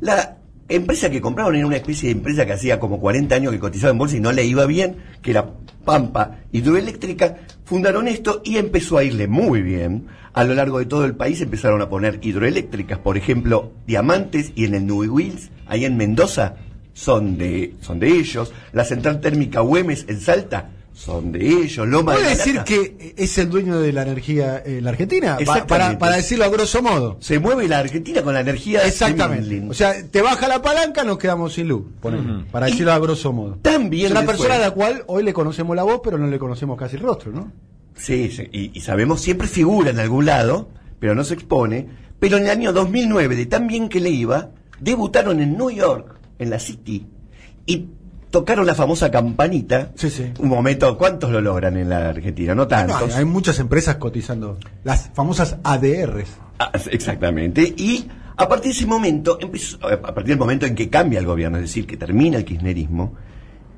La 0.00 0.38
empresa 0.68 1.10
que 1.10 1.20
compraron 1.20 1.56
era 1.56 1.66
una 1.66 1.76
especie 1.76 2.08
de 2.08 2.16
empresa 2.16 2.46
que 2.46 2.52
hacía 2.52 2.80
como 2.80 3.00
40 3.00 3.34
años 3.34 3.52
que 3.52 3.58
cotizaba 3.58 3.92
en 3.92 3.98
bolsa 3.98 4.16
y 4.16 4.20
no 4.20 4.32
le 4.32 4.44
iba 4.44 4.66
bien, 4.66 4.96
que 5.22 5.30
era 5.30 5.50
Pampa 5.84 6.38
Hidroeléctrica. 6.52 7.38
Fundaron 7.64 8.08
esto 8.08 8.42
y 8.44 8.56
empezó 8.56 8.98
a 8.98 9.04
irle 9.04 9.26
muy 9.26 9.62
bien. 9.62 10.06
A 10.32 10.44
lo 10.44 10.54
largo 10.54 10.78
de 10.78 10.86
todo 10.86 11.04
el 11.04 11.14
país 11.14 11.40
empezaron 11.40 11.80
a 11.80 11.88
poner 11.88 12.18
hidroeléctricas, 12.20 12.98
por 12.98 13.16
ejemplo, 13.16 13.72
Diamantes 13.86 14.52
y 14.56 14.64
en 14.64 14.74
el 14.74 14.86
New 14.86 15.04
Wheels, 15.14 15.50
ahí 15.66 15.84
en 15.84 15.96
Mendoza, 15.96 16.56
son 16.92 17.38
de, 17.38 17.74
son 17.80 18.00
de 18.00 18.08
ellos. 18.08 18.52
La 18.72 18.84
central 18.84 19.20
térmica 19.20 19.60
Güemes 19.60 20.06
en 20.08 20.20
Salta 20.20 20.70
son 20.94 21.32
de 21.32 21.46
ellos. 21.46 21.86
Loma 21.88 22.12
de 22.12 22.18
¿Puede 22.18 22.30
decir 22.30 22.54
Galata. 22.54 22.64
que 22.72 23.14
es 23.18 23.36
el 23.38 23.50
dueño 23.50 23.78
de 23.80 23.92
la 23.92 24.02
energía 24.02 24.62
en 24.64 24.84
la 24.84 24.90
Argentina? 24.90 25.36
Para, 25.68 25.98
para 25.98 26.16
decirlo 26.16 26.44
a 26.44 26.48
grosso 26.48 26.80
modo. 26.82 27.16
se 27.20 27.38
mueve 27.40 27.66
la 27.68 27.80
Argentina 27.80 28.22
con 28.22 28.32
la 28.32 28.40
energía 28.40 28.80
de 28.80 28.88
Exactamente. 28.88 29.64
O 29.68 29.74
sea, 29.74 29.92
te 30.08 30.22
baja 30.22 30.46
la 30.48 30.62
palanca, 30.62 31.02
nos 31.04 31.18
quedamos 31.18 31.52
sin 31.52 31.68
luz. 31.68 31.82
ponele, 32.00 32.44
Para 32.50 32.68
Y 32.68 32.72
decirlo 32.72 32.92
a 32.92 32.98
grosso 33.00 33.32
modo. 33.32 33.58
también 33.60 34.06
es 34.06 34.10
una 34.12 34.24
persona 34.24 34.54
a 34.54 34.58
la 34.58 34.70
cual 34.70 35.02
hoy 35.08 35.24
le 35.24 35.32
conocemos 35.32 35.74
la 35.76 35.82
voz, 35.82 36.00
pero 36.02 36.16
no 36.16 36.28
le 36.28 36.38
conocemos 36.38 36.78
casi 36.78 36.96
el 36.96 37.02
rostro, 37.02 37.32
¿no? 37.32 37.52
Sí, 37.96 38.30
sí, 38.30 38.48
y, 38.52 38.70
y 38.78 38.80
sabemos, 38.80 39.20
siempre 39.20 39.46
figura 39.48 39.90
en 39.90 39.98
algún 39.98 40.26
lado, 40.26 40.68
pero 41.00 41.14
no 41.14 41.24
se 41.24 41.34
expone. 41.34 41.88
Pero 42.20 42.36
en 42.38 42.44
el 42.44 42.50
año 42.50 42.72
2009, 42.72 43.36
de 43.36 43.46
tan 43.46 43.66
bien 43.66 43.88
que 43.88 44.00
le 44.00 44.10
iba, 44.10 44.50
debutaron 44.80 45.40
en 45.40 45.56
New 45.58 45.70
York, 45.70 46.18
en 46.38 46.50
la 46.50 46.58
City, 46.58 47.06
y 47.66 47.86
tocaron 48.34 48.66
la 48.66 48.74
famosa 48.74 49.12
campanita. 49.12 49.92
Sí, 49.94 50.10
sí. 50.10 50.32
Un 50.40 50.48
momento, 50.48 50.98
¿cuántos 50.98 51.30
lo 51.30 51.40
logran 51.40 51.76
en 51.76 51.88
la 51.88 52.08
Argentina? 52.08 52.52
No 52.52 52.62
No, 52.62 52.66
tantos. 52.66 53.12
hay, 53.14 53.18
hay 53.20 53.24
muchas 53.24 53.60
empresas 53.60 53.94
cotizando. 53.94 54.58
Las 54.82 55.10
famosas 55.14 55.58
ADRs. 55.62 56.30
Ah, 56.58 56.72
exactamente. 56.90 57.62
Y 57.76 58.08
a 58.36 58.48
partir 58.48 58.72
de 58.72 58.78
ese 58.78 58.86
momento, 58.86 59.38
a 59.82 59.98
partir 60.12 60.24
del 60.30 60.38
momento 60.38 60.66
en 60.66 60.74
que 60.74 60.90
cambia 60.90 61.20
el 61.20 61.26
gobierno, 61.26 61.58
es 61.58 61.62
decir, 61.62 61.86
que 61.86 61.96
termina 61.96 62.36
el 62.38 62.44
kirchnerismo, 62.44 63.14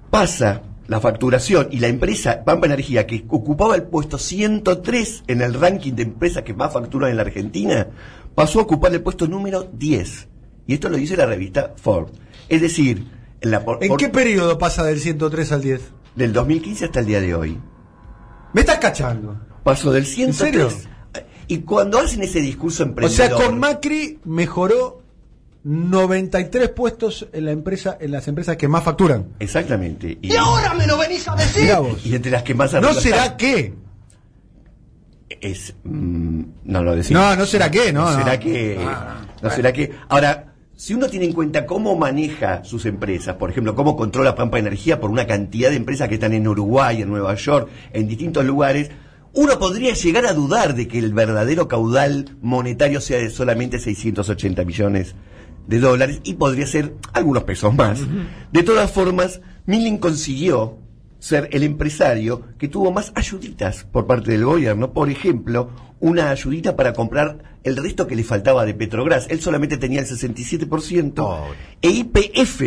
pasa 0.09 0.63
la 0.87 1.01
facturación 1.01 1.69
y 1.71 1.81
la 1.81 1.89
empresa 1.89 2.43
Pampa 2.43 2.65
Energía, 2.65 3.07
que 3.07 3.27
ocupaba 3.29 3.75
el 3.77 3.83
puesto 3.83 4.17
103 4.17 5.25
en 5.27 5.43
el 5.43 5.53
ranking 5.53 5.93
de 5.93 6.05
empresas 6.05 6.45
que 6.45 6.55
más 6.55 6.73
facturan 6.73 7.11
en 7.11 7.17
la 7.17 7.25
Argentina, 7.25 7.89
pasó 8.35 8.61
a 8.61 8.63
ocupar 8.63 8.95
el 8.95 9.03
puesto 9.03 9.27
número 9.27 9.69
10. 9.71 10.29
Y 10.67 10.73
esto 10.73 10.89
lo 10.89 10.97
dice 10.97 11.15
la 11.15 11.27
revista 11.27 11.75
Forbes. 11.77 12.15
Es 12.49 12.63
decir, 12.63 13.05
en 13.41 13.51
la 13.51 13.65
por- 13.65 13.83
¿En 13.83 13.89
por- 13.89 13.99
qué 13.99 14.09
periodo 14.09 14.59
pasa 14.59 14.83
del 14.85 15.01
103 15.01 15.53
al 15.53 15.63
10? 15.63 15.81
del 16.15 16.33
2015 16.33 16.87
hasta 16.87 17.01
el 17.01 17.07
día 17.07 17.21
de 17.21 17.35
hoy. 17.35 17.59
Me 18.55 18.63
estás 18.63 18.79
cachando. 18.79 19.39
Pasó 19.63 19.93
del 19.93 20.07
103. 20.07 20.73
serio? 20.73 20.91
Y 21.49 21.59
cuando 21.59 21.99
hacen 21.99 22.23
ese 22.23 22.41
discurso 22.41 22.83
O 22.83 22.87
emprendedor... 22.87 23.29
sea, 23.39 23.47
con 23.47 23.59
Macri 23.59 24.19
mejoró 24.25 25.03
93 25.63 26.69
puestos 26.71 27.29
en 27.33 27.45
la 27.45 27.51
empresa, 27.51 27.97
en 28.01 28.13
las 28.13 28.29
empresas 28.29 28.57
que 28.57 28.69
más 28.69 28.83
facturan. 28.85 29.27
Exactamente. 29.41 30.19
Y, 30.23 30.29
me 30.79 30.87
lo 30.87 30.97
venís 30.97 31.27
a 31.29 31.35
decir? 31.35 31.71
Y 32.05 32.15
entre 32.15 32.31
las 32.31 32.43
que 32.45 32.55
más 32.55 32.73
¿No 32.75 32.95
será 32.95 33.37
que? 33.37 33.75
Es, 35.41 35.75
mm, 35.83 36.43
no 36.65 36.83
lo 36.85 36.95
decimos. 36.95 37.21
No, 37.23 37.37
no 37.37 37.47
será 37.47 37.71
que, 37.71 37.93
no, 37.93 38.11
no. 38.11 38.17
será 38.19 38.39
que. 38.39 38.79
no 39.43 39.51
será 39.51 39.73
que. 39.73 39.93
Ahora, 40.09 40.46
si 40.77 40.93
uno 40.93 41.09
tiene 41.09 41.25
en 41.25 41.33
cuenta 41.33 41.65
cómo 41.65 41.97
maneja 41.97 42.63
sus 42.63 42.85
empresas, 42.85 43.37
por 43.37 43.51
ejemplo, 43.51 43.75
cómo 43.75 43.97
controla 43.97 44.35
Pampa 44.35 44.59
Energía 44.59 45.01
por 45.01 45.11
una 45.11 45.27
cantidad 45.27 45.71
de 45.71 45.77
empresas 45.77 46.09
que 46.09 46.15
están 46.15 46.35
en 46.35 46.47
Uruguay, 46.47 47.01
en 47.01 47.09
Nueva 47.09 47.35
York, 47.35 47.71
en 47.95 48.07
distintos 48.07 48.45
lugares, 48.45 48.91
uno 49.33 49.59
podría 49.59 49.95
llegar 49.95 50.27
a 50.27 50.35
dudar 50.35 50.75
de 50.75 50.87
que 50.87 50.99
el 50.99 51.15
verdadero 51.15 51.67
caudal 51.67 52.37
monetario 52.43 53.01
sea 53.01 53.19
de 53.19 53.31
solamente 53.31 53.79
680 53.79 54.65
millones 54.65 55.15
de 55.67 55.81
dólares 55.81 56.21
y 56.25 56.35
podría 56.35 56.67
ser 56.67 56.95
algunos 57.13 57.45
pesos 57.45 57.75
más. 57.75 58.01
De 58.53 58.63
todas 58.63 58.91
formas, 58.91 59.41
Milling 59.65 59.99
consiguió 59.99 60.79
ser 61.27 61.49
el 61.51 61.65
empresario 61.65 62.43
que 62.57 62.69
tuvo 62.69 62.93
más 62.93 63.11
ayuditas 63.17 63.83
por 63.83 64.07
parte 64.07 64.31
del 64.31 64.45
gobierno. 64.45 64.93
Por 64.93 65.11
ejemplo, 65.11 65.71
una 65.99 66.31
ayudita 66.31 66.77
para 66.77 66.93
comprar 66.93 67.59
el 67.65 67.77
resto 67.77 68.07
que 68.07 68.15
le 68.15 68.23
faltaba 68.23 68.65
de 68.65 68.75
Petrobras. 68.75 69.27
Él 69.29 69.41
solamente 69.41 69.77
tenía 69.77 69.99
el 69.99 70.07
67%. 70.07 71.45
E 71.83 71.91
IPF 71.91 72.63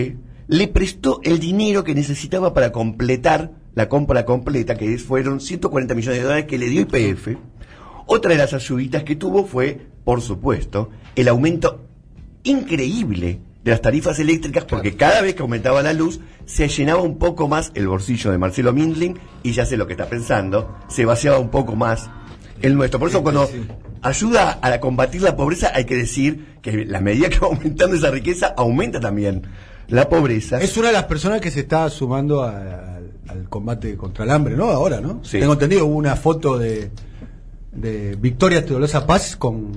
le 0.47 0.67
prestó 0.67 1.21
el 1.23 1.39
dinero 1.39 1.85
que 1.85 1.95
necesitaba 1.95 2.53
para 2.53 2.73
completar 2.73 3.53
la 3.75 3.87
compra 3.87 4.25
completa, 4.25 4.75
que 4.75 4.97
fueron 4.97 5.39
140 5.39 5.95
millones 5.95 6.19
de 6.19 6.23
dólares 6.23 6.45
que 6.45 6.57
le 6.57 6.67
dio 6.67 6.81
IPF. 6.81 7.37
Otra 8.07 8.31
de 8.31 8.39
las 8.39 8.53
ayuditas 8.53 9.03
que 9.03 9.15
tuvo 9.15 9.45
fue, 9.45 9.87
por 10.03 10.19
supuesto, 10.19 10.89
el 11.15 11.29
aumento 11.29 11.85
increíble 12.43 13.39
de 13.63 13.71
las 13.71 13.81
tarifas 13.81 14.17
eléctricas 14.19 14.63
porque 14.65 14.95
cada 14.95 15.21
vez 15.21 15.35
que 15.35 15.41
aumentaba 15.41 15.81
la 15.83 15.93
luz 15.93 16.19
se 16.45 16.67
llenaba 16.69 17.01
un 17.01 17.17
poco 17.17 17.47
más 17.47 17.71
el 17.75 17.87
bolsillo 17.87 18.31
de 18.31 18.37
Marcelo 18.37 18.71
Mindling 18.73 19.19
y 19.43 19.51
ya 19.51 19.65
sé 19.65 19.75
lo 19.77 19.85
que 19.85 19.93
está 19.93 20.05
pensando, 20.07 20.75
se 20.87 21.05
vaciaba 21.05 21.39
un 21.39 21.49
poco 21.49 21.75
más 21.75 22.09
el 22.61 22.75
nuestro. 22.75 22.99
Por 22.99 23.09
eso 23.09 23.21
cuando 23.21 23.49
ayuda 24.01 24.59
a 24.61 24.79
combatir 24.79 25.21
la 25.21 25.35
pobreza 25.35 25.71
hay 25.75 25.85
que 25.85 25.95
decir 25.97 26.55
que 26.61 26.85
la 26.85 27.01
medida 27.01 27.27
que 27.29 27.39
va 27.39 27.47
aumentando 27.47 27.95
esa 27.95 28.11
riqueza 28.11 28.53
aumenta 28.57 28.99
también 28.99 29.43
la 29.89 30.07
pobreza. 30.07 30.61
Es 30.61 30.77
una 30.77 30.87
de 30.87 30.93
las 30.93 31.05
personas 31.05 31.41
que 31.41 31.51
se 31.51 31.61
está 31.61 31.89
sumando 31.89 32.43
a- 32.43 32.97
al 33.27 33.47
combate 33.49 33.95
contra 33.97 34.23
el 34.23 34.31
hambre, 34.31 34.55
¿no? 34.55 34.65
Ahora, 34.65 35.01
¿no? 35.01 35.19
Sí. 35.23 35.39
Tengo 35.39 35.53
entendido, 35.53 35.85
hubo 35.85 35.95
una 35.97 36.15
foto 36.15 36.57
de, 36.57 36.89
de 37.71 38.15
Victoria 38.15 38.65
Teolosa 38.65 39.05
Paz 39.05 39.35
con, 39.35 39.71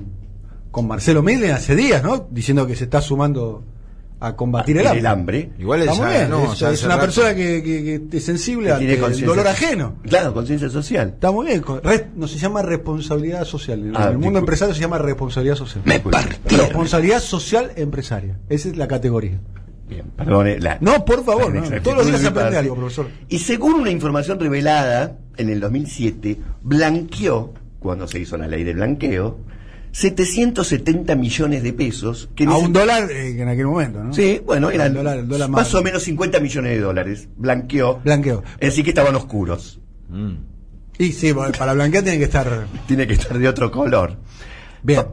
con 0.73 0.87
Marcelo 0.87 1.21
Midlen 1.21 1.51
hace 1.51 1.75
días, 1.75 2.01
¿no? 2.03 2.27
Diciendo 2.31 2.65
que 2.65 2.75
se 2.75 2.85
está 2.85 2.99
sumando 2.99 3.63
a 4.19 4.35
combatir 4.35 4.77
el 4.77 4.87
hambre. 4.87 4.99
el 4.99 5.05
hambre. 5.05 5.49
Igual 5.59 5.81
ella 5.83 5.93
muy 5.93 6.07
bien, 6.07 6.21
ganó, 6.21 6.51
es, 6.53 6.59
ya 6.59 6.71
es 6.71 6.83
una 6.83 6.95
rato. 6.95 7.05
persona 7.05 7.35
que, 7.35 7.61
que- 7.61 8.01
que 8.09 8.17
es 8.17 8.25
sensible 8.25 8.69
conciencia- 8.99 9.27
dolor 9.27 9.47
ajeno. 9.47 9.95
Claro, 10.01 10.33
conciencia 10.33 10.69
social. 10.69 11.09
Está 11.09 11.29
muy 11.31 11.45
bien. 11.45 11.61
re- 11.83 12.07
no 12.15 12.27
se 12.27 12.39
llama 12.39 12.63
responsabilidad 12.63 13.43
social. 13.45 13.79
En 13.85 13.95
Ah, 13.95 14.05
el 14.05 14.13
mundo 14.13 14.17
disculpe. 14.17 14.39
empresario 14.39 14.73
se 14.73 14.81
llama 14.81 14.97
responsabilidad 14.97 15.55
social. 15.55 15.83
Me 15.85 15.99
partieron. 15.99 16.65
Responsabilidad 16.67 17.19
social 17.19 17.71
empresaria. 17.75 18.39
Esa 18.49 18.69
es 18.69 18.75
la 18.77 18.87
categoría. 18.87 19.39
Bien, 19.87 20.05
perdone. 20.17 20.57
la- 20.59 20.77
No, 20.81 21.05
por 21.05 21.23
favor, 21.23 21.53
no, 21.53 21.61
todos 21.83 21.97
los 21.97 22.07
días 22.07 22.25
aprende 22.25 22.57
algo, 22.57 22.75
profesor. 22.75 23.09
Y 23.29 23.37
según 23.39 23.73
una 23.75 23.91
información 23.91 24.39
revelada 24.39 25.19
en 25.37 25.49
el 25.49 25.59
2007, 25.59 26.39
blanqueó, 26.63 27.53
cuando 27.79 28.07
se 28.07 28.19
hizo 28.19 28.37
la 28.37 28.47
ley 28.47 28.63
de 28.63 28.73
blanqueo, 28.73 29.37
770 29.93 31.15
millones 31.15 31.63
de 31.63 31.71
pesos. 31.71 32.29
Que 32.35 32.43
A 32.45 32.55
ese- 32.57 32.65
un 32.65 32.73
dólar 32.73 33.09
eh, 33.11 33.39
en 33.41 33.47
aquel 33.47 33.67
momento, 33.67 34.03
¿no? 34.03 34.13
Sí, 34.13 34.41
bueno, 34.45 34.69
eran 34.69 34.87
El 34.87 34.93
dólar- 34.95 35.17
el 35.19 35.27
dólar 35.27 35.49
más 35.49 35.61
más- 35.67 35.75
o 35.75 35.81
menos 35.83 36.03
50 36.03 36.39
millones 36.39 36.71
de 36.73 36.79
dólares. 36.79 37.29
Blanqueó. 37.37 37.99
Blanqueó. 38.03 38.43
Es 38.59 38.69
decir, 38.71 38.83
que 38.83 38.89
estaban 38.91 39.15
oscuros. 39.15 39.79
Y 40.97 41.11
sí, 41.11 41.33
para 41.57 41.73
blanquear 41.73 42.03
tiene 42.03 42.17
que 42.19 42.25
estar. 42.25 42.67
Tiene 42.87 43.07
que 43.07 43.13
estar 43.13 43.37
de 43.37 43.47
otro 43.47 43.71
color. 43.71 44.17
Bien. 44.83 44.99
Pa- 45.01 45.11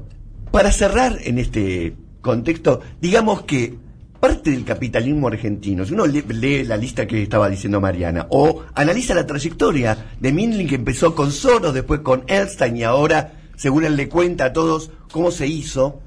Para 0.50 0.72
cerrar 0.72 1.16
en 1.22 1.38
este 1.38 1.94
contexto, 2.20 2.80
digamos 3.00 3.42
que 3.42 3.74
parte 4.18 4.50
del 4.50 4.64
capitalismo 4.64 5.28
argentino, 5.28 5.86
si 5.86 5.94
uno 5.94 6.06
lee, 6.06 6.24
lee 6.28 6.64
la 6.64 6.76
lista 6.76 7.06
que 7.06 7.22
estaba 7.22 7.48
diciendo 7.48 7.80
Mariana, 7.80 8.26
o 8.30 8.64
analiza 8.74 9.14
la 9.14 9.24
trayectoria 9.26 9.96
de 10.20 10.32
Mindling 10.32 10.66
que 10.68 10.74
empezó 10.74 11.14
con 11.14 11.30
Soros, 11.30 11.72
después 11.72 12.00
con 12.00 12.24
Ernstein 12.26 12.76
y 12.76 12.82
ahora, 12.82 13.39
según 13.60 13.84
él 13.84 13.94
le 13.94 14.08
cuenta 14.08 14.46
a 14.46 14.52
todos 14.54 14.90
cómo 15.12 15.30
se 15.30 15.46
hizo, 15.46 16.00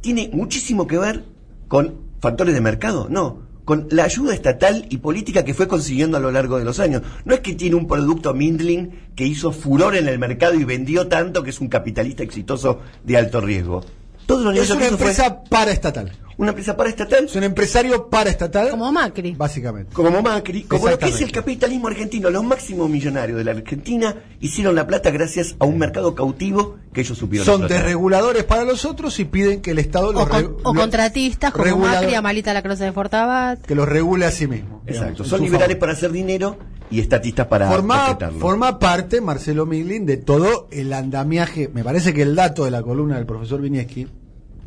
tiene 0.00 0.30
muchísimo 0.32 0.86
que 0.86 0.96
ver 0.96 1.24
con 1.66 2.02
factores 2.20 2.54
de 2.54 2.60
mercado, 2.60 3.08
no, 3.10 3.42
con 3.64 3.88
la 3.90 4.04
ayuda 4.04 4.32
estatal 4.32 4.86
y 4.90 4.98
política 4.98 5.44
que 5.44 5.54
fue 5.54 5.66
consiguiendo 5.66 6.18
a 6.18 6.20
lo 6.20 6.30
largo 6.30 6.56
de 6.56 6.64
los 6.64 6.78
años. 6.78 7.02
No 7.24 7.34
es 7.34 7.40
que 7.40 7.56
tiene 7.56 7.74
un 7.74 7.88
producto 7.88 8.32
Mindling 8.32 8.92
que 9.16 9.26
hizo 9.26 9.50
furor 9.50 9.96
en 9.96 10.06
el 10.06 10.20
mercado 10.20 10.54
y 10.54 10.62
vendió 10.62 11.08
tanto 11.08 11.42
que 11.42 11.50
es 11.50 11.60
un 11.60 11.66
capitalista 11.66 12.22
exitoso 12.22 12.78
de 13.02 13.16
alto 13.16 13.40
riesgo. 13.40 13.82
Todo 14.26 14.44
lo 14.44 14.50
Es 14.52 14.70
una 14.70 14.86
hizo 14.86 14.96
fue 14.96 15.06
empresa 15.06 15.42
paraestatal. 15.44 16.12
una 16.36 16.48
empresa 16.50 16.76
paraestatal 16.76 17.24
Es 17.26 17.36
un 17.36 17.44
empresario 17.44 18.08
paraestatal. 18.08 18.70
Como 18.70 18.90
Macri. 18.90 19.34
Básicamente. 19.36 19.92
como 19.94 20.20
Macri, 20.22 20.62
como 20.64 20.88
lo 20.88 20.98
que 20.98 21.08
es 21.10 21.20
el 21.20 21.30
capitalismo 21.30 21.88
argentino. 21.88 22.30
Los 22.30 22.42
máximos 22.42 22.88
millonarios 22.90 23.38
de 23.38 23.44
la 23.44 23.52
Argentina 23.52 24.16
hicieron 24.40 24.74
la 24.74 24.86
plata 24.86 25.10
gracias 25.10 25.54
a 25.58 25.64
un 25.64 25.78
mercado 25.78 26.14
cautivo 26.14 26.76
que 26.92 27.02
ellos 27.02 27.16
supieron 27.18 27.44
Son 27.46 27.68
desreguladores 27.68 28.44
para 28.44 28.64
los 28.64 28.84
otros 28.84 29.18
y 29.20 29.24
piden 29.26 29.60
que 29.60 29.72
el 29.72 29.78
Estado 29.78 30.12
los 30.12 30.22
O, 30.22 30.28
con- 30.28 30.56
o 30.64 30.72
los- 30.72 30.82
contratistas 30.82 31.52
como 31.52 31.76
Macri, 31.78 32.14
Amalita 32.14 32.52
la 32.54 32.62
Croce 32.62 32.84
de 32.84 32.92
Fortabat. 32.92 33.60
que 33.62 33.74
los 33.74 33.88
regule 33.88 34.26
a 34.26 34.30
sí 34.30 34.46
mismo. 34.46 34.82
digamos, 34.86 34.88
Exacto, 35.12 35.22
en 35.24 35.28
son 35.28 35.40
liberales 35.42 35.68
favor. 35.76 35.80
para 35.80 35.92
hacer 35.92 36.12
dinero 36.12 36.56
y 36.90 37.00
estatistas 37.00 37.46
para 37.46 37.68
Forma, 37.70 38.06
respetarlo. 38.06 38.38
forma 38.38 38.78
parte 38.78 39.20
Marcelo 39.20 39.66
Miglin 39.66 40.06
de 40.06 40.16
todo 40.18 40.68
el 40.70 40.92
andamiaje. 40.92 41.68
Me 41.72 41.82
parece 41.82 42.12
que 42.14 42.22
el 42.22 42.34
dato 42.34 42.64
de 42.64 42.70
la 42.70 42.82
columna 42.82 43.16
del 43.16 43.26
profesor 43.26 43.60
Vinieski, 43.60 44.06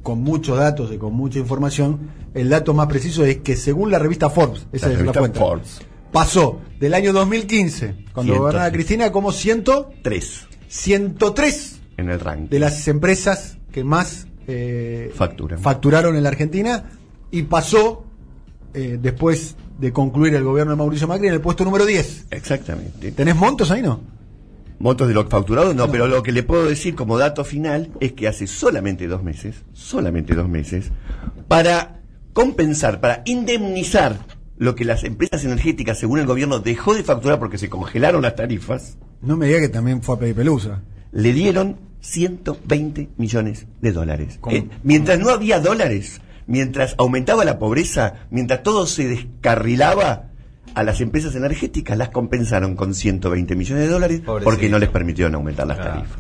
con 0.04 0.22
muchos 0.22 0.58
datos 0.58 0.92
y 0.94 0.98
con 0.98 1.14
mucha 1.14 1.40
información, 1.40 2.00
el 2.34 2.50
dato 2.50 2.74
más 2.74 2.88
preciso 2.88 3.24
es 3.26 3.38
que 3.38 3.56
según 3.56 3.92
la 3.92 4.00
revista 4.00 4.30
Forbes, 4.30 4.68
esa 4.72 4.88
La 4.88 4.94
es 4.94 5.02
la 5.06 5.14
cuenta, 5.14 5.40
Forbes. 5.40 5.82
pasó 6.12 6.60
del 6.80 6.94
año 6.94 7.14
2015, 7.14 7.88
cuando 8.14 8.34
103. 8.34 8.40
gobernaba 8.40 8.72
Cristina, 8.72 9.12
como 9.12 9.32
100, 9.32 9.64
Tres 10.02 10.48
103 10.70 11.82
en 11.98 12.10
el 12.10 12.20
ranking. 12.20 12.50
de 12.50 12.60
las 12.60 12.88
empresas 12.88 13.58
que 13.72 13.84
más 13.84 14.28
eh, 14.48 15.12
facturaron 15.62 16.16
en 16.16 16.24
la 16.24 16.30
Argentina 16.30 16.86
y 17.32 17.44
pasó 17.44 18.06
eh, 18.74 18.98
después 19.02 19.56
de 19.80 19.94
concluir 19.94 20.34
el 20.36 20.44
gobierno 20.44 20.72
de 20.72 20.78
Mauricio 20.78 21.08
Macri 21.08 21.28
en 21.28 21.34
el 21.34 21.42
puesto 21.42 21.64
número 21.64 21.86
10. 21.86 22.28
Exactamente. 22.32 23.12
¿Tenés 23.12 23.36
montos 23.36 23.72
ahí, 23.72 23.82
no? 23.82 24.02
Montos 24.80 25.08
de 25.08 25.14
lo 25.14 25.28
facturado, 25.28 25.74
no, 25.74 25.90
pero 25.92 26.08
lo 26.08 26.22
que 26.22 26.32
le 26.32 26.44
puedo 26.44 26.66
decir 26.66 26.94
como 26.94 27.18
dato 27.18 27.44
final 27.44 27.90
es 28.00 28.14
que 28.14 28.28
hace 28.28 28.46
solamente 28.46 29.08
dos 29.08 29.24
meses, 29.24 29.64
solamente 29.74 30.36
dos 30.36 30.48
meses, 30.48 30.92
para 31.48 32.02
compensar, 32.34 33.02
para 33.02 33.24
indemnizar 33.26 34.20
lo 34.58 34.76
que 34.76 34.86
las 34.86 35.04
empresas 35.04 35.44
energéticas, 35.46 35.98
según 35.98 36.20
el 36.20 36.28
gobierno, 36.28 36.60
dejó 36.60 36.94
de 36.94 37.04
facturar 37.04 37.40
porque 37.40 37.58
se 37.58 37.70
congelaron 37.70 38.22
las 38.22 38.36
tarifas, 38.36 38.98
No 39.22 39.36
me 39.36 39.48
diga 39.48 39.60
que 39.60 39.70
también 39.70 40.04
fue 40.04 40.16
a 40.16 40.20
pedir 40.20 40.36
pelusa. 40.36 40.84
le 41.12 41.34
dieron 41.34 41.78
120 42.02 43.10
millones 43.18 43.66
de 43.82 43.92
dólares. 43.92 44.38
¿Cómo? 44.40 44.56
Eh, 44.56 44.70
mientras 44.84 45.20
no 45.20 45.30
había 45.30 45.60
dólares, 45.60 46.22
mientras 46.48 46.96
aumentaba 46.98 47.46
la 47.46 47.60
pobreza, 47.60 48.26
mientras 48.32 48.64
todo 48.64 48.88
se 48.88 49.08
descarrilaba, 49.08 50.24
a 50.74 50.84
las 50.84 51.02
empresas 51.02 51.34
energéticas 51.34 51.98
las 51.98 52.10
compensaron 52.10 52.76
con 52.76 52.94
120 52.94 53.56
millones 53.56 53.86
de 53.86 53.90
dólares 53.90 54.22
Pobrecito. 54.22 54.50
porque 54.50 54.70
no 54.70 54.78
les 54.78 54.90
permitieron 54.90 55.34
aumentar 55.34 55.66
las 55.66 55.78
tarifas. 55.78 56.20